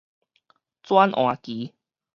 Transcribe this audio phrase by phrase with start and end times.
[0.83, 1.73] 轉換期